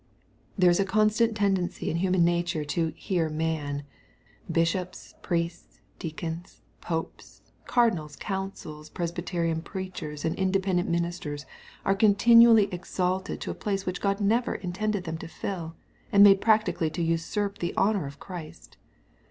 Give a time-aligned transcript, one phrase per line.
[0.57, 3.83] There is a constant tendency in human nature to" hear man."
[4.51, 11.45] Bishops, priests, dea cons, popes, cardinals, councils, presbjrterian preachers, and independent ministers,
[11.85, 15.75] are continually exalted to a place which God never intended them to fill,
[16.11, 18.77] and made practically to usurp the honor of Christ.